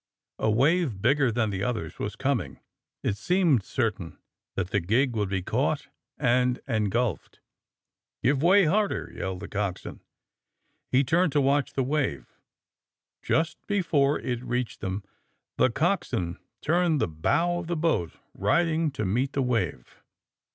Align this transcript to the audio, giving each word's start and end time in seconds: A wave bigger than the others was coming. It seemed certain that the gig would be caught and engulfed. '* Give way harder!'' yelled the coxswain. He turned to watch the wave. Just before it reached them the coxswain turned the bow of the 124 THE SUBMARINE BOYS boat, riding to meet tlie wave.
A 0.39 0.49
wave 0.49 0.99
bigger 0.99 1.31
than 1.31 1.51
the 1.51 1.63
others 1.63 1.99
was 1.99 2.15
coming. 2.15 2.59
It 3.03 3.17
seemed 3.17 3.61
certain 3.61 4.17
that 4.55 4.71
the 4.71 4.79
gig 4.79 5.15
would 5.15 5.29
be 5.29 5.43
caught 5.43 5.89
and 6.17 6.59
engulfed. 6.67 7.39
'* 7.99 8.23
Give 8.23 8.41
way 8.41 8.65
harder!'' 8.65 9.11
yelled 9.15 9.41
the 9.41 9.47
coxswain. 9.47 9.99
He 10.91 11.03
turned 11.03 11.31
to 11.33 11.39
watch 11.41 11.73
the 11.73 11.83
wave. 11.83 12.33
Just 13.21 13.59
before 13.67 14.17
it 14.19 14.41
reached 14.43 14.81
them 14.81 15.03
the 15.57 15.69
coxswain 15.69 16.39
turned 16.63 16.99
the 16.99 17.07
bow 17.07 17.59
of 17.59 17.67
the 17.67 17.75
124 17.75 17.75
THE 17.75 17.99
SUBMARINE 18.01 18.05
BOYS 18.09 18.11
boat, 18.11 18.41
riding 18.41 18.91
to 18.93 19.05
meet 19.05 19.31
tlie 19.33 19.45
wave. 19.45 20.01